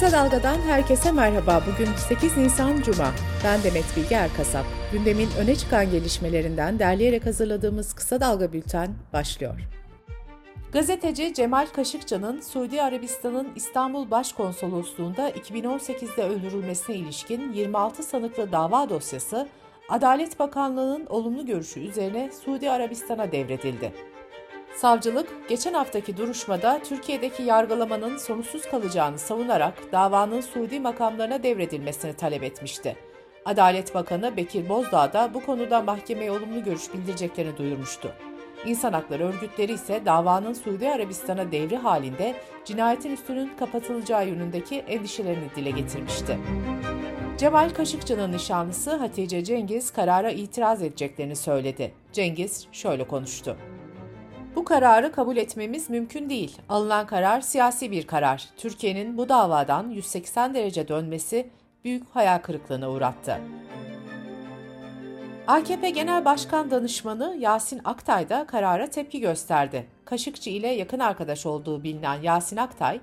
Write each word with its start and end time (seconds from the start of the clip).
Kısa 0.00 0.12
Dalga'dan 0.12 0.58
herkese 0.58 1.12
merhaba. 1.12 1.62
Bugün 1.72 1.92
8 2.08 2.36
Nisan 2.36 2.82
Cuma. 2.82 3.12
Ben 3.44 3.62
Demet 3.62 3.84
Bilge 3.96 4.14
Erkasap. 4.14 4.64
Gündemin 4.92 5.28
öne 5.38 5.56
çıkan 5.56 5.90
gelişmelerinden 5.90 6.78
derleyerek 6.78 7.26
hazırladığımız 7.26 7.92
Kısa 7.92 8.20
Dalga 8.20 8.52
Bülten 8.52 8.90
başlıyor. 9.12 9.60
Gazeteci 10.72 11.34
Cemal 11.34 11.66
Kaşıkçı'nın 11.66 12.40
Suudi 12.40 12.82
Arabistan'ın 12.82 13.48
İstanbul 13.54 14.10
Başkonsolosluğu'nda 14.10 15.30
2018'de 15.30 16.22
öldürülmesine 16.22 16.96
ilişkin 16.96 17.52
26 17.52 18.02
sanıklı 18.02 18.52
dava 18.52 18.90
dosyası, 18.90 19.48
Adalet 19.88 20.38
Bakanlığı'nın 20.38 21.06
olumlu 21.06 21.46
görüşü 21.46 21.80
üzerine 21.80 22.30
Suudi 22.44 22.70
Arabistan'a 22.70 23.32
devredildi. 23.32 23.92
Savcılık, 24.76 25.48
geçen 25.48 25.74
haftaki 25.74 26.16
duruşmada 26.16 26.80
Türkiye'deki 26.84 27.42
yargılamanın 27.42 28.16
sonuçsuz 28.16 28.62
kalacağını 28.62 29.18
savunarak 29.18 29.92
davanın 29.92 30.40
Suudi 30.40 30.80
makamlarına 30.80 31.42
devredilmesini 31.42 32.14
talep 32.14 32.42
etmişti. 32.42 32.96
Adalet 33.44 33.94
Bakanı 33.94 34.36
Bekir 34.36 34.68
Bozdağ 34.68 35.12
da 35.12 35.34
bu 35.34 35.46
konuda 35.46 35.82
mahkemeye 35.82 36.30
olumlu 36.30 36.64
görüş 36.64 36.94
bildireceklerini 36.94 37.56
duyurmuştu. 37.56 38.12
İnsan 38.66 38.92
hakları 38.92 39.24
örgütleri 39.24 39.72
ise 39.72 40.02
davanın 40.06 40.52
Suudi 40.52 40.88
Arabistan'a 40.88 41.52
devri 41.52 41.76
halinde 41.76 42.34
cinayetin 42.64 43.10
üstünün 43.10 43.50
kapatılacağı 43.58 44.28
yönündeki 44.28 44.76
endişelerini 44.76 45.54
dile 45.56 45.70
getirmişti. 45.70 46.38
Cemal 47.38 47.70
Kaşıkçı'nın 47.70 48.32
nişanlısı 48.32 48.96
Hatice 48.96 49.44
Cengiz 49.44 49.90
karara 49.92 50.30
itiraz 50.30 50.82
edeceklerini 50.82 51.36
söyledi. 51.36 51.92
Cengiz 52.12 52.66
şöyle 52.72 53.06
konuştu. 53.06 53.56
Bu 54.56 54.64
kararı 54.64 55.12
kabul 55.12 55.36
etmemiz 55.36 55.90
mümkün 55.90 56.30
değil. 56.30 56.58
Alınan 56.68 57.06
karar 57.06 57.40
siyasi 57.40 57.90
bir 57.90 58.06
karar. 58.06 58.48
Türkiye'nin 58.56 59.18
bu 59.18 59.28
davadan 59.28 59.90
180 59.90 60.54
derece 60.54 60.88
dönmesi 60.88 61.50
büyük 61.84 62.04
hayal 62.14 62.38
kırıklığına 62.38 62.90
uğrattı. 62.90 63.38
AKP 65.46 65.90
Genel 65.90 66.24
Başkan 66.24 66.70
Danışmanı 66.70 67.36
Yasin 67.38 67.80
Aktay 67.84 68.28
da 68.28 68.46
karara 68.46 68.86
tepki 68.86 69.20
gösterdi. 69.20 69.86
Kaşıkçı 70.04 70.50
ile 70.50 70.68
yakın 70.68 70.98
arkadaş 70.98 71.46
olduğu 71.46 71.82
bilinen 71.82 72.22
Yasin 72.22 72.56
Aktay, 72.56 73.00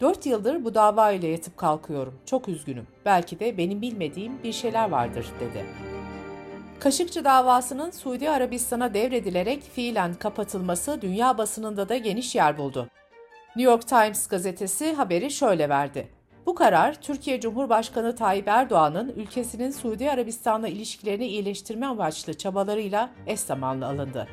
4 0.00 0.26
yıldır 0.26 0.64
bu 0.64 0.74
dava 0.74 1.10
ile 1.10 1.26
yatıp 1.26 1.56
kalkıyorum. 1.56 2.14
Çok 2.26 2.48
üzgünüm. 2.48 2.86
Belki 3.04 3.40
de 3.40 3.58
benim 3.58 3.82
bilmediğim 3.82 4.42
bir 4.42 4.52
şeyler 4.52 4.90
vardır 4.90 5.26
dedi. 5.40 5.66
Kaşıkçı 6.80 7.24
davasının 7.24 7.90
Suudi 7.90 8.30
Arabistan'a 8.30 8.94
devredilerek 8.94 9.62
fiilen 9.62 10.14
kapatılması 10.14 11.02
dünya 11.02 11.38
basınında 11.38 11.88
da 11.88 11.96
geniş 11.96 12.34
yer 12.34 12.58
buldu. 12.58 12.88
New 13.56 13.72
York 13.72 13.88
Times 13.88 14.28
gazetesi 14.28 14.92
haberi 14.92 15.30
şöyle 15.30 15.68
verdi. 15.68 16.08
Bu 16.46 16.54
karar 16.54 17.00
Türkiye 17.00 17.40
Cumhurbaşkanı 17.40 18.16
Tayyip 18.16 18.48
Erdoğan'ın 18.48 19.08
ülkesinin 19.16 19.70
Suudi 19.70 20.10
Arabistan'la 20.10 20.68
ilişkilerini 20.68 21.26
iyileştirme 21.26 21.86
amaçlı 21.86 22.34
çabalarıyla 22.34 23.10
eş 23.26 23.40
zamanlı 23.40 23.86
alındı. 23.86 24.28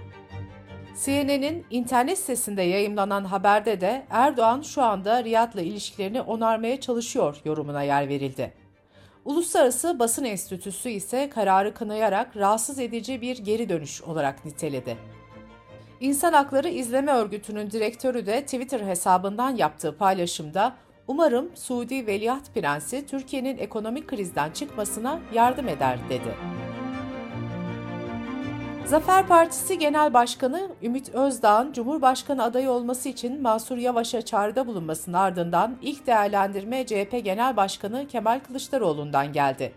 CNN'in 1.05 1.65
internet 1.69 2.17
sitesinde 2.17 2.61
yayımlanan 2.61 3.25
haberde 3.25 3.81
de 3.81 4.05
Erdoğan 4.09 4.61
şu 4.61 4.81
anda 4.81 5.23
Riyad'la 5.23 5.61
ilişkilerini 5.61 6.21
onarmaya 6.21 6.81
çalışıyor 6.81 7.41
yorumuna 7.45 7.83
yer 7.83 8.09
verildi. 8.09 8.62
Uluslararası 9.25 9.99
Basın 9.99 10.23
Enstitüsü 10.23 10.89
ise 10.89 11.29
kararı 11.29 11.73
kınayarak 11.73 12.37
rahatsız 12.37 12.79
edici 12.79 13.21
bir 13.21 13.37
geri 13.37 13.69
dönüş 13.69 14.01
olarak 14.01 14.45
niteledi. 14.45 14.97
İnsan 15.99 16.33
Hakları 16.33 16.69
İzleme 16.69 17.11
Örgütü'nün 17.11 17.71
direktörü 17.71 18.25
de 18.25 18.41
Twitter 18.41 18.79
hesabından 18.79 19.55
yaptığı 19.55 19.97
paylaşımda 19.97 20.75
Umarım 21.07 21.55
Suudi 21.55 22.07
Veliaht 22.07 22.53
Prensi 22.53 23.05
Türkiye'nin 23.05 23.57
ekonomik 23.57 24.07
krizden 24.07 24.51
çıkmasına 24.51 25.19
yardım 25.33 25.67
eder 25.67 25.99
dedi. 26.09 26.52
Zafer 28.85 29.27
Partisi 29.27 29.79
Genel 29.79 30.13
Başkanı 30.13 30.69
Ümit 30.81 31.09
Özdağ'ın 31.09 31.73
Cumhurbaşkanı 31.73 32.43
adayı 32.43 32.69
olması 32.69 33.09
için 33.09 33.41
Mansur 33.41 33.77
Yavaş'a 33.77 34.21
çağrıda 34.21 34.67
bulunmasının 34.67 35.17
ardından 35.17 35.77
ilk 35.81 36.07
değerlendirme 36.07 36.85
CHP 36.85 37.21
Genel 37.23 37.57
Başkanı 37.57 38.07
Kemal 38.07 38.39
Kılıçdaroğlu'ndan 38.39 39.33
geldi. 39.33 39.73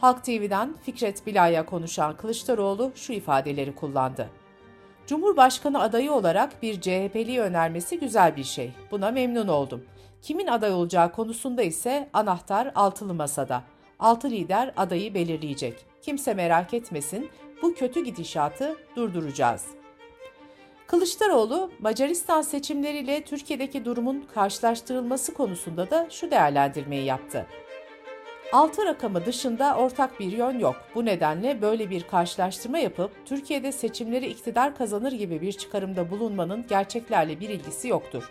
Halk 0.00 0.24
TV'den 0.24 0.74
Fikret 0.82 1.26
Bilay'a 1.26 1.66
konuşan 1.66 2.16
Kılıçdaroğlu 2.16 2.92
şu 2.94 3.12
ifadeleri 3.12 3.74
kullandı. 3.74 4.28
Cumhurbaşkanı 5.06 5.80
adayı 5.80 6.12
olarak 6.12 6.62
bir 6.62 6.80
CHP'li 6.80 7.40
önermesi 7.40 7.98
güzel 7.98 8.36
bir 8.36 8.44
şey. 8.44 8.72
Buna 8.90 9.10
memnun 9.10 9.48
oldum. 9.48 9.84
Kimin 10.22 10.46
aday 10.46 10.72
olacağı 10.72 11.12
konusunda 11.12 11.62
ise 11.62 12.08
anahtar 12.12 12.72
altılı 12.74 13.14
masada. 13.14 13.62
Altı 13.98 14.30
lider 14.30 14.72
adayı 14.76 15.14
belirleyecek. 15.14 15.89
Kimse 16.02 16.34
merak 16.34 16.74
etmesin, 16.74 17.30
bu 17.62 17.74
kötü 17.74 18.04
gidişatı 18.04 18.76
durduracağız. 18.96 19.66
Kılıçdaroğlu, 20.86 21.70
Macaristan 21.78 22.42
seçimleriyle 22.42 23.24
Türkiye'deki 23.24 23.84
durumun 23.84 24.26
karşılaştırılması 24.34 25.34
konusunda 25.34 25.90
da 25.90 26.06
şu 26.10 26.30
değerlendirmeyi 26.30 27.04
yaptı. 27.04 27.46
Altı 28.52 28.84
rakamı 28.84 29.26
dışında 29.26 29.76
ortak 29.76 30.20
bir 30.20 30.32
yön 30.32 30.58
yok. 30.58 30.76
Bu 30.94 31.04
nedenle 31.04 31.62
böyle 31.62 31.90
bir 31.90 32.02
karşılaştırma 32.02 32.78
yapıp 32.78 33.10
Türkiye'de 33.26 33.72
seçimleri 33.72 34.26
iktidar 34.26 34.76
kazanır 34.76 35.12
gibi 35.12 35.40
bir 35.40 35.52
çıkarımda 35.52 36.10
bulunmanın 36.10 36.66
gerçeklerle 36.68 37.40
bir 37.40 37.48
ilgisi 37.48 37.88
yoktur. 37.88 38.30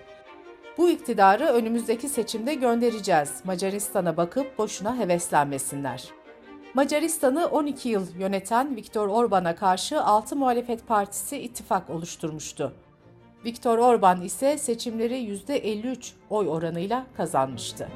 Bu 0.77 0.89
iktidarı 0.89 1.45
önümüzdeki 1.45 2.09
seçimde 2.09 2.53
göndereceğiz. 2.53 3.41
Macaristan'a 3.43 4.17
bakıp 4.17 4.57
boşuna 4.57 4.97
heveslenmesinler. 4.97 6.18
Macaristan'ı 6.73 7.47
12 7.47 7.89
yıl 7.89 8.07
yöneten 8.19 8.75
Viktor 8.75 9.07
Orban'a 9.07 9.55
karşı 9.55 10.01
6 10.01 10.35
muhalefet 10.35 10.87
partisi 10.87 11.37
ittifak 11.37 11.89
oluşturmuştu. 11.89 12.73
Viktor 13.45 13.77
Orban 13.77 14.21
ise 14.21 14.57
seçimleri 14.57 15.13
%53 15.13 16.11
oy 16.29 16.47
oranıyla 16.47 17.05
kazanmıştı. 17.17 17.87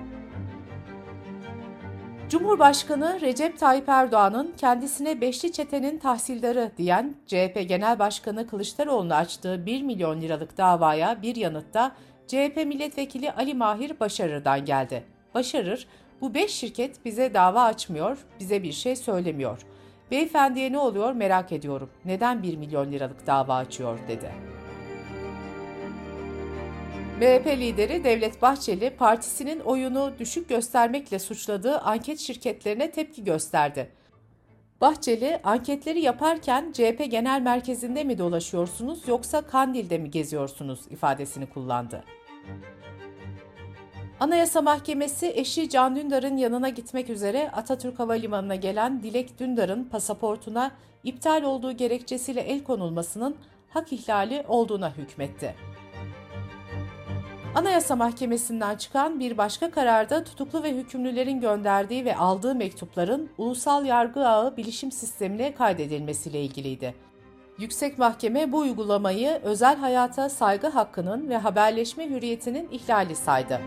Cumhurbaşkanı 2.29 3.21
Recep 3.21 3.59
Tayyip 3.59 3.89
Erdoğan'ın 3.89 4.53
kendisine 4.57 5.21
beşli 5.21 5.51
çetenin 5.51 5.97
tahsildarı 5.97 6.71
diyen 6.77 7.15
CHP 7.27 7.65
Genel 7.67 7.99
Başkanı 7.99 8.47
Kılıçdaroğlu'na 8.47 9.15
açtığı 9.15 9.65
1 9.65 9.81
milyon 9.81 10.21
liralık 10.21 10.57
davaya 10.57 11.21
bir 11.21 11.35
yanıtta 11.35 11.95
CHP 12.27 12.63
milletvekili 12.65 13.31
Ali 13.31 13.53
Mahir 13.53 13.99
Başarır'dan 13.99 14.65
geldi. 14.65 15.03
Başarır, 15.33 15.87
bu 16.21 16.33
beş 16.33 16.51
şirket 16.51 17.05
bize 17.05 17.33
dava 17.33 17.63
açmıyor, 17.63 18.17
bize 18.39 18.63
bir 18.63 18.71
şey 18.71 18.95
söylemiyor. 18.95 19.61
Beyefendiye 20.11 20.71
ne 20.71 20.77
oluyor 20.77 21.13
merak 21.13 21.51
ediyorum. 21.51 21.89
Neden 22.05 22.43
1 22.43 22.57
milyon 22.57 22.91
liralık 22.91 23.27
dava 23.27 23.55
açıyor 23.55 23.99
dedi. 24.07 24.31
MHP 27.17 27.47
lideri 27.47 28.03
Devlet 28.03 28.41
Bahçeli 28.41 28.89
partisinin 28.89 29.59
oyunu 29.59 30.13
düşük 30.19 30.49
göstermekle 30.49 31.19
suçladığı 31.19 31.79
anket 31.79 32.19
şirketlerine 32.19 32.91
tepki 32.91 33.23
gösterdi. 33.23 33.89
Bahçeli, 34.81 35.39
anketleri 35.43 36.01
yaparken 36.01 36.71
CHP 36.71 37.11
Genel 37.11 37.41
Merkezi'nde 37.41 38.03
mi 38.03 38.17
dolaşıyorsunuz 38.17 39.07
yoksa 39.07 39.41
Kandil'de 39.41 39.97
mi 39.97 40.11
geziyorsunuz 40.11 40.79
ifadesini 40.89 41.49
kullandı. 41.49 42.03
Anayasa 44.19 44.61
Mahkemesi 44.61 45.33
eşi 45.35 45.69
Can 45.69 45.95
Dündar'ın 45.95 46.37
yanına 46.37 46.69
gitmek 46.69 47.09
üzere 47.09 47.51
Atatürk 47.51 47.99
Havalimanı'na 47.99 48.55
gelen 48.55 49.03
Dilek 49.03 49.39
Dündar'ın 49.39 49.83
pasaportuna 49.83 50.71
iptal 51.03 51.43
olduğu 51.43 51.71
gerekçesiyle 51.71 52.41
el 52.41 52.63
konulmasının 52.63 53.35
hak 53.69 53.93
ihlali 53.93 54.43
olduğuna 54.47 54.91
hükmetti. 54.91 55.55
Anayasa 57.55 57.95
Mahkemesi'nden 57.95 58.77
çıkan 58.77 59.19
bir 59.19 59.37
başka 59.37 59.71
kararda 59.71 60.23
tutuklu 60.23 60.63
ve 60.63 60.75
hükümlülerin 60.75 61.41
gönderdiği 61.41 62.05
ve 62.05 62.15
aldığı 62.15 62.55
mektupların 62.55 63.29
ulusal 63.37 63.85
yargı 63.85 64.27
ağı 64.27 64.57
bilişim 64.57 64.91
sistemine 64.91 65.53
kaydedilmesiyle 65.53 66.41
ilgiliydi. 66.41 66.95
Yüksek 67.59 67.97
Mahkeme 67.97 68.51
bu 68.51 68.57
uygulamayı 68.57 69.39
özel 69.43 69.77
hayata 69.77 70.29
saygı 70.29 70.67
hakkının 70.67 71.29
ve 71.29 71.37
haberleşme 71.37 72.09
hürriyetinin 72.09 72.69
ihlali 72.71 73.15
saydı. 73.15 73.59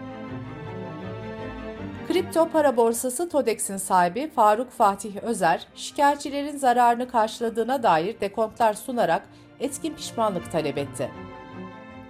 Kripto 2.09 2.49
para 2.49 2.77
borsası 2.77 3.29
TODEX'in 3.29 3.77
sahibi 3.77 4.31
Faruk 4.31 4.71
Fatih 4.71 5.17
Özer, 5.23 5.67
şikayetçilerin 5.75 6.57
zararını 6.57 7.09
karşıladığına 7.09 7.83
dair 7.83 8.21
dekontlar 8.21 8.75
sunarak 8.75 9.29
etkin 9.61 9.95
pişmanlık 9.95 10.53
talep 10.53 10.79
etti. 10.79 11.11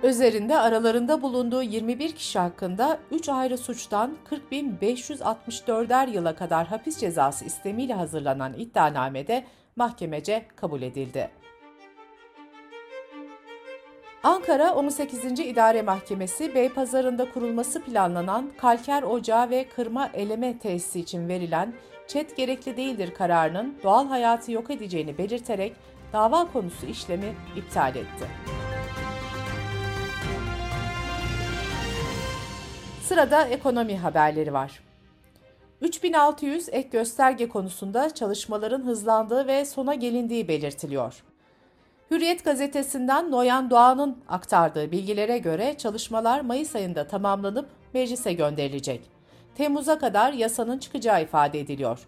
Özer'inde 0.02 0.58
aralarında 0.58 1.22
bulunduğu 1.22 1.62
21 1.62 2.12
kişi 2.12 2.38
hakkında 2.38 2.98
3 3.10 3.28
ayrı 3.28 3.58
suçtan 3.58 4.16
40.564'er 4.50 6.10
yıla 6.10 6.34
kadar 6.37 6.66
hapis 6.66 6.99
cezası 6.99 7.44
istemiyle 7.44 7.94
hazırlanan 7.94 8.54
iddianamede 8.54 9.44
mahkemece 9.76 10.46
kabul 10.56 10.82
edildi. 10.82 11.31
Ankara 14.26 14.75
18. 14.75 15.25
İdare 15.40 15.82
Mahkemesi 15.82 16.55
Beypazarı'nda 16.55 17.31
kurulması 17.31 17.82
planlanan 17.82 18.52
kalker 18.58 19.02
ocağı 19.02 19.50
ve 19.50 19.69
kırma 19.69 20.11
eleme 20.14 20.58
tesisi 20.58 21.00
için 21.00 21.28
verilen 21.28 21.75
çet 22.06 22.37
gerekli 22.37 22.76
değildir 22.76 23.14
kararının 23.14 23.78
doğal 23.82 24.06
hayatı 24.08 24.52
yok 24.52 24.70
edeceğini 24.70 25.19
belirterek 25.19 25.76
dava 26.12 26.52
konusu 26.52 26.87
işlemi 26.87 27.34
iptal 27.56 27.96
etti. 27.96 28.26
Sırada 33.02 33.44
ekonomi 33.44 33.99
haberleri 33.99 34.52
var. 34.52 34.81
3600 35.81 36.69
ek 36.69 36.88
gösterge 36.88 37.49
konusunda 37.49 38.14
çalışmaların 38.14 38.87
hızlandığı 38.87 39.46
ve 39.46 39.64
sona 39.64 39.94
gelindiği 39.94 40.49
belirtiliyor. 40.49 41.23
Hürriyet 42.11 42.44
gazetesinden 42.44 43.31
Noyan 43.31 43.70
Doğan'ın 43.70 44.17
aktardığı 44.29 44.93
bilgilere 44.93 45.38
göre 45.38 45.75
çalışmalar 45.79 46.41
Mayıs 46.41 46.76
ayında 46.76 47.06
tamamlanıp 47.06 47.69
meclise 47.94 48.32
gönderilecek. 48.32 49.11
Temmuz'a 49.55 49.99
kadar 49.99 50.32
yasanın 50.32 50.79
çıkacağı 50.79 51.23
ifade 51.23 51.61
ediliyor. 51.61 52.06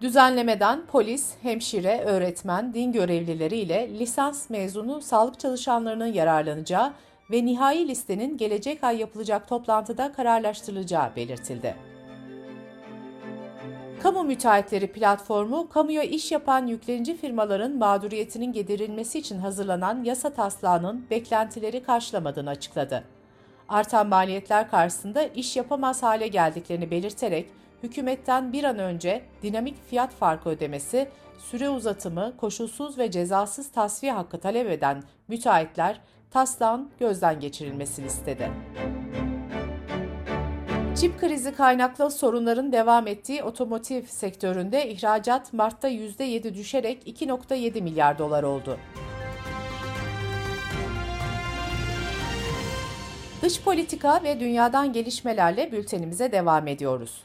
Düzenlemeden 0.00 0.86
polis, 0.86 1.34
hemşire, 1.42 2.00
öğretmen, 2.00 2.74
din 2.74 2.92
görevlileri 2.92 3.56
ile 3.56 3.98
lisans 3.98 4.50
mezunu 4.50 5.00
sağlık 5.00 5.40
çalışanlarının 5.40 6.12
yararlanacağı 6.12 6.92
ve 7.30 7.46
nihai 7.46 7.88
listenin 7.88 8.36
gelecek 8.36 8.84
ay 8.84 8.96
yapılacak 8.96 9.48
toplantıda 9.48 10.12
kararlaştırılacağı 10.12 11.16
belirtildi. 11.16 11.87
Kamu 14.02 14.24
Müteahhitleri 14.24 14.92
platformu, 14.92 15.68
kamuya 15.68 16.02
iş 16.02 16.32
yapan 16.32 16.66
yüklenici 16.66 17.16
firmaların 17.16 17.76
mağduriyetinin 17.76 18.52
giderilmesi 18.52 19.18
için 19.18 19.38
hazırlanan 19.38 20.04
yasa 20.04 20.30
taslağının 20.30 21.06
beklentileri 21.10 21.82
karşılamadığını 21.82 22.50
açıkladı. 22.50 23.04
Artan 23.68 24.08
maliyetler 24.08 24.70
karşısında 24.70 25.22
iş 25.22 25.56
yapamaz 25.56 26.02
hale 26.02 26.28
geldiklerini 26.28 26.90
belirterek, 26.90 27.50
hükümetten 27.82 28.52
bir 28.52 28.64
an 28.64 28.78
önce 28.78 29.22
dinamik 29.42 29.88
fiyat 29.90 30.12
farkı 30.12 30.48
ödemesi, 30.48 31.08
süre 31.38 31.70
uzatımı, 31.70 32.36
koşulsuz 32.36 32.98
ve 32.98 33.10
cezasız 33.10 33.72
tasfiye 33.72 34.12
hakkı 34.12 34.40
talep 34.40 34.70
eden 34.70 35.02
müteahhitler 35.28 36.00
taslağın 36.30 36.90
gözden 37.00 37.40
geçirilmesini 37.40 38.06
istedi. 38.06 38.50
Çip 41.00 41.20
krizi 41.20 41.54
kaynaklı 41.54 42.10
sorunların 42.10 42.72
devam 42.72 43.06
ettiği 43.06 43.42
otomotiv 43.42 44.02
sektöründe 44.02 44.90
ihracat 44.90 45.52
Mart'ta 45.52 45.88
%7 45.88 46.54
düşerek 46.54 47.08
2.7 47.08 47.82
milyar 47.82 48.18
dolar 48.18 48.42
oldu. 48.42 48.78
Dış 53.42 53.62
politika 53.62 54.22
ve 54.22 54.40
dünyadan 54.40 54.92
gelişmelerle 54.92 55.72
bültenimize 55.72 56.32
devam 56.32 56.68
ediyoruz. 56.68 57.22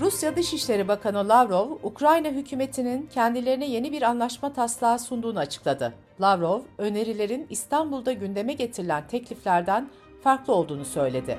Rusya 0.00 0.36
Dışişleri 0.36 0.88
Bakanı 0.88 1.28
Lavrov, 1.28 1.70
Ukrayna 1.82 2.28
hükümetinin 2.28 3.06
kendilerine 3.14 3.66
yeni 3.66 3.92
bir 3.92 4.02
anlaşma 4.02 4.52
taslağı 4.52 4.98
sunduğunu 4.98 5.38
açıkladı. 5.38 5.94
Lavrov, 6.20 6.60
önerilerin 6.78 7.46
İstanbul'da 7.50 8.12
gündeme 8.12 8.52
getirilen 8.52 9.06
tekliflerden 9.08 9.88
farklı 10.26 10.54
olduğunu 10.54 10.84
söyledi. 10.84 11.38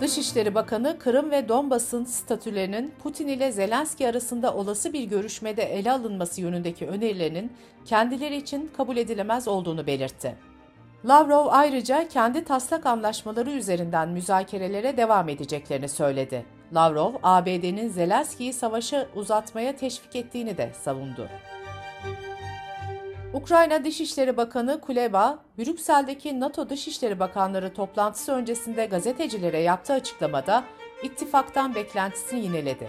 Dışişleri 0.00 0.54
Bakanı 0.54 0.98
Kırım 0.98 1.30
ve 1.30 1.48
Donbas'ın 1.48 2.04
statülerinin 2.04 2.94
Putin 3.02 3.28
ile 3.28 3.52
Zelenski 3.52 4.08
arasında 4.08 4.54
olası 4.54 4.92
bir 4.92 5.04
görüşmede 5.04 5.62
ele 5.62 5.92
alınması 5.92 6.40
yönündeki 6.40 6.86
önerilerinin 6.86 7.52
kendileri 7.84 8.36
için 8.36 8.70
kabul 8.76 8.96
edilemez 8.96 9.48
olduğunu 9.48 9.86
belirtti. 9.86 10.36
Lavrov 11.04 11.46
ayrıca 11.50 12.08
kendi 12.08 12.44
taslak 12.44 12.86
anlaşmaları 12.86 13.50
üzerinden 13.50 14.08
müzakerelere 14.08 14.96
devam 14.96 15.28
edeceklerini 15.28 15.88
söyledi. 15.88 16.44
Lavrov, 16.74 17.12
ABD'nin 17.22 17.88
Zelenski'yi 17.88 18.52
savaşı 18.52 19.08
uzatmaya 19.14 19.76
teşvik 19.76 20.16
ettiğini 20.16 20.56
de 20.56 20.70
savundu. 20.82 21.28
Ukrayna 23.34 23.84
Dışişleri 23.84 24.36
Bakanı 24.36 24.80
Kuleba, 24.80 25.38
Brüksel'deki 25.58 26.40
NATO 26.40 26.68
Dışişleri 26.68 27.20
Bakanları 27.20 27.74
toplantısı 27.74 28.32
öncesinde 28.32 28.86
gazetecilere 28.86 29.58
yaptığı 29.58 29.92
açıklamada 29.92 30.64
ittifaktan 31.02 31.74
beklentisini 31.74 32.40
yineledi. 32.40 32.88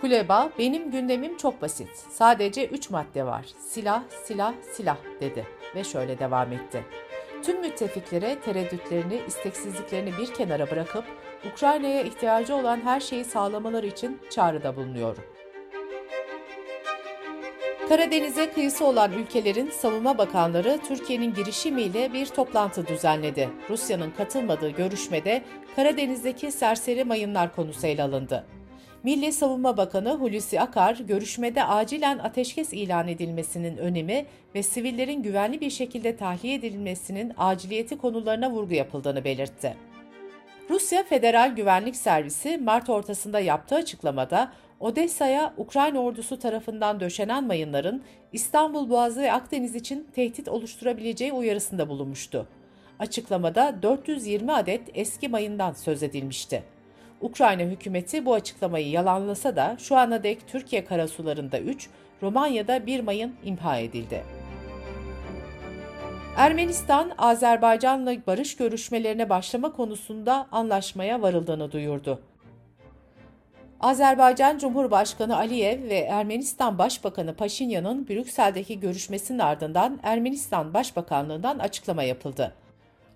Kuleba, 0.00 0.50
benim 0.58 0.90
gündemim 0.90 1.36
çok 1.36 1.62
basit. 1.62 1.88
Sadece 2.10 2.66
üç 2.66 2.90
madde 2.90 3.26
var. 3.26 3.46
Silah, 3.58 4.02
silah, 4.24 4.54
silah 4.72 4.96
dedi 5.20 5.46
ve 5.74 5.84
şöyle 5.84 6.18
devam 6.18 6.52
etti. 6.52 6.84
Tüm 7.42 7.60
müttefiklere 7.60 8.40
tereddütlerini, 8.40 9.20
isteksizliklerini 9.26 10.18
bir 10.18 10.34
kenara 10.34 10.70
bırakıp 10.70 11.04
Ukrayna'ya 11.52 12.02
ihtiyacı 12.02 12.54
olan 12.54 12.80
her 12.80 13.00
şeyi 13.00 13.24
sağlamaları 13.24 13.86
için 13.86 14.20
çağrıda 14.30 14.76
bulunuyorum. 14.76 15.24
Karadeniz'e 17.92 18.50
kıyısı 18.50 18.86
olan 18.86 19.12
ülkelerin 19.12 19.70
savunma 19.70 20.18
bakanları 20.18 20.78
Türkiye'nin 20.88 21.34
girişimiyle 21.34 22.12
bir 22.12 22.26
toplantı 22.26 22.86
düzenledi. 22.86 23.48
Rusya'nın 23.70 24.10
katılmadığı 24.10 24.70
görüşmede 24.70 25.42
Karadeniz'deki 25.76 26.52
serseri 26.52 27.04
mayınlar 27.04 27.54
konusu 27.54 27.86
ele 27.86 28.02
alındı. 28.02 28.46
Milli 29.02 29.32
Savunma 29.32 29.76
Bakanı 29.76 30.10
Hulusi 30.10 30.60
Akar, 30.60 30.96
görüşmede 30.96 31.64
acilen 31.64 32.18
ateşkes 32.18 32.72
ilan 32.72 33.08
edilmesinin 33.08 33.76
önemi 33.76 34.26
ve 34.54 34.62
sivillerin 34.62 35.22
güvenli 35.22 35.60
bir 35.60 35.70
şekilde 35.70 36.16
tahliye 36.16 36.54
edilmesinin 36.54 37.32
aciliyeti 37.38 37.98
konularına 37.98 38.50
vurgu 38.50 38.74
yapıldığını 38.74 39.24
belirtti. 39.24 39.76
Rusya 40.70 41.04
Federal 41.04 41.54
Güvenlik 41.56 41.96
Servisi 41.96 42.58
Mart 42.58 42.90
ortasında 42.90 43.40
yaptığı 43.40 43.74
açıklamada 43.74 44.52
Odessa'ya 44.80 45.54
Ukrayna 45.56 45.98
ordusu 45.98 46.38
tarafından 46.38 47.00
döşenen 47.00 47.46
mayınların 47.46 48.02
İstanbul 48.32 48.90
Boğazı 48.90 49.22
ve 49.22 49.32
Akdeniz 49.32 49.74
için 49.74 50.06
tehdit 50.14 50.48
oluşturabileceği 50.48 51.32
uyarısında 51.32 51.88
bulunmuştu. 51.88 52.48
Açıklamada 52.98 53.82
420 53.82 54.52
adet 54.52 54.80
eski 54.94 55.28
mayından 55.28 55.72
söz 55.72 56.02
edilmişti. 56.02 56.62
Ukrayna 57.20 57.62
hükümeti 57.62 58.24
bu 58.24 58.34
açıklamayı 58.34 58.90
yalanlasa 58.90 59.56
da 59.56 59.76
şu 59.78 59.96
ana 59.96 60.22
dek 60.22 60.48
Türkiye 60.48 60.84
karasularında 60.84 61.60
3, 61.60 61.88
Romanya'da 62.22 62.86
1 62.86 63.00
mayın 63.00 63.34
imha 63.44 63.78
edildi. 63.78 64.41
Ermenistan, 66.36 67.12
Azerbaycan'la 67.18 68.26
barış 68.26 68.56
görüşmelerine 68.56 69.28
başlama 69.28 69.72
konusunda 69.72 70.46
anlaşmaya 70.52 71.22
varıldığını 71.22 71.72
duyurdu. 71.72 72.20
Azerbaycan 73.80 74.58
Cumhurbaşkanı 74.58 75.36
Aliyev 75.36 75.82
ve 75.82 75.98
Ermenistan 75.98 76.78
Başbakanı 76.78 77.34
Paşinyan'ın 77.36 78.08
Brüksel'deki 78.08 78.80
görüşmesinin 78.80 79.38
ardından 79.38 80.00
Ermenistan 80.02 80.74
Başbakanlığından 80.74 81.58
açıklama 81.58 82.02
yapıldı. 82.02 82.54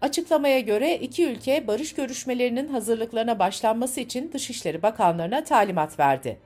Açıklamaya 0.01 0.61
göre 0.61 0.97
iki 0.97 1.27
ülke 1.27 1.67
barış 1.67 1.95
görüşmelerinin 1.95 2.69
hazırlıklarına 2.69 3.39
başlanması 3.39 4.01
için 4.01 4.33
Dışişleri 4.33 4.83
Bakanlarına 4.83 5.45
talimat 5.45 5.99
verdi. 5.99 6.39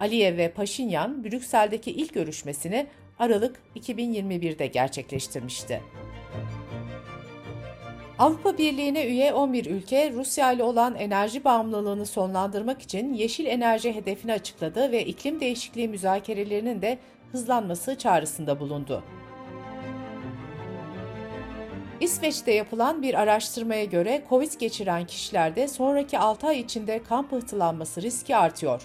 Aliyev 0.00 0.36
ve 0.36 0.50
Paşinyan 0.50 1.24
Brüksel'deki 1.24 1.90
ilk 1.90 2.14
görüşmesini 2.14 2.86
Aralık 3.18 3.62
2021'de 3.76 4.66
gerçekleştirmişti. 4.66 5.82
Avrupa 8.18 8.58
Birliği'ne 8.58 9.06
üye 9.06 9.32
11 9.32 9.66
ülke 9.66 10.12
Rusya 10.12 10.52
ile 10.52 10.62
olan 10.62 10.94
enerji 10.94 11.44
bağımlılığını 11.44 12.06
sonlandırmak 12.06 12.82
için 12.82 13.14
yeşil 13.14 13.46
enerji 13.46 13.94
hedefini 13.94 14.32
açıkladı 14.32 14.92
ve 14.92 15.04
iklim 15.04 15.40
değişikliği 15.40 15.88
müzakerelerinin 15.88 16.82
de 16.82 16.98
hızlanması 17.32 17.98
çağrısında 17.98 18.60
bulundu. 18.60 19.02
İsveç'te 22.00 22.52
yapılan 22.52 23.02
bir 23.02 23.14
araştırmaya 23.14 23.84
göre 23.84 24.22
COVID 24.28 24.52
geçiren 24.58 25.06
kişilerde 25.06 25.68
sonraki 25.68 26.18
6 26.18 26.46
ay 26.46 26.60
içinde 26.60 27.02
kan 27.02 27.28
pıhtılanması 27.28 28.02
riski 28.02 28.36
artıyor. 28.36 28.82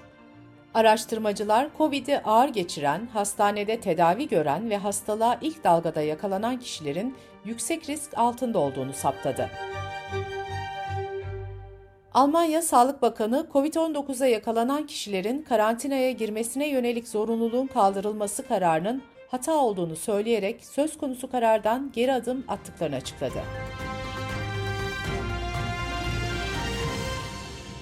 Araştırmacılar 0.74 1.68
COVID'i 1.78 2.20
ağır 2.20 2.50
geçiren, 2.50 3.08
hastanede 3.14 3.80
tedavi 3.80 4.28
gören 4.28 4.70
ve 4.70 4.78
hastalığa 4.78 5.38
ilk 5.42 5.64
dalgada 5.64 6.02
yakalanan 6.02 6.60
kişilerin 6.60 7.16
yüksek 7.46 7.90
risk 7.90 8.18
altında 8.18 8.60
olduğunu 8.60 8.94
saptadı. 8.94 9.50
Almanya 12.14 12.62
Sağlık 12.62 13.02
Bakanı 13.02 13.48
COVID-19'a 13.54 14.28
yakalanan 14.28 14.88
kişilerin 14.88 15.42
karantinaya 15.42 16.12
girmesine 16.12 16.68
yönelik 16.68 17.08
zorunluluğun 17.08 17.68
kaldırılması 17.68 18.48
kararının 18.48 19.02
hata 19.32 19.54
olduğunu 19.54 19.96
söyleyerek 19.96 20.66
söz 20.66 20.98
konusu 20.98 21.32
karardan 21.32 21.92
geri 21.94 22.14
adım 22.14 22.46
attıklarını 22.48 22.96
açıkladı. 22.96 23.40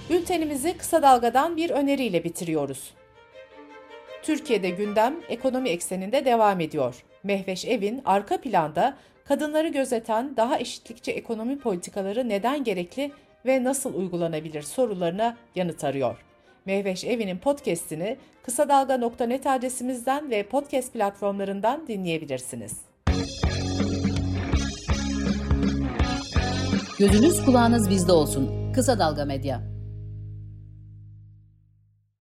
Bültenimizi 0.09 0.77
kısa 0.77 1.01
dalgadan 1.01 1.57
bir 1.57 1.69
öneriyle 1.69 2.23
bitiriyoruz. 2.23 2.93
Türkiye'de 4.23 4.69
gündem 4.69 5.15
ekonomi 5.29 5.69
ekseninde 5.69 6.25
devam 6.25 6.59
ediyor. 6.59 7.03
Mehveş 7.23 7.65
Evin 7.65 8.01
arka 8.05 8.41
planda 8.41 8.97
kadınları 9.25 9.67
gözeten 9.67 10.37
daha 10.37 10.59
eşitlikçi 10.59 11.11
ekonomi 11.11 11.59
politikaları 11.59 12.29
neden 12.29 12.63
gerekli 12.63 13.11
ve 13.45 13.63
nasıl 13.63 13.93
uygulanabilir 13.93 14.61
sorularına 14.61 15.37
yanıt 15.55 15.83
arıyor. 15.83 16.17
Mehveş 16.65 17.03
Evi'nin 17.03 17.37
podcast'ini 17.37 18.17
kısa 18.43 18.69
dalga.net 18.69 19.47
adresimizden 19.47 20.29
ve 20.29 20.43
podcast 20.43 20.93
platformlarından 20.93 21.87
dinleyebilirsiniz. 21.87 22.81
Gözünüz 26.99 27.45
kulağınız 27.45 27.89
bizde 27.89 28.11
olsun. 28.11 28.73
Kısa 28.73 28.99
Dalga 28.99 29.25
Medya. 29.25 29.76